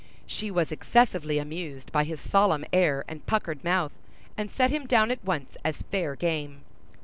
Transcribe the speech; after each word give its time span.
She 0.25 0.49
was 0.49 0.71
excessively 0.71 1.37
amused 1.37 1.91
by 1.91 2.05
his 2.05 2.19
solemn 2.19 2.65
air 2.73 3.05
and 3.07 3.23
puckered 3.27 3.63
mouth, 3.63 3.91
and 4.35 4.49
set 4.49 4.71
him 4.71 4.87
down 4.87 5.11
at 5.11 5.23
once 5.23 5.57
as 5.63 5.83
fair 5.91 6.15
game. 6.15 6.61